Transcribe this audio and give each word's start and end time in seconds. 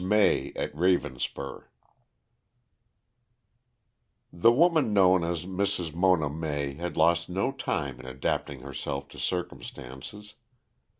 MAY 0.03 0.51
AT 0.55 0.73
RAVENSPUR 0.73 1.69
The 4.33 4.51
woman 4.51 4.93
known 4.95 5.23
as 5.23 5.45
Mrs. 5.45 5.93
Mona 5.93 6.27
May 6.27 6.73
had 6.73 6.97
lost 6.97 7.29
no 7.29 7.51
time 7.51 7.99
in 7.99 8.07
adapting 8.07 8.61
herself 8.61 9.07
to 9.09 9.19
circumstances. 9.19 10.33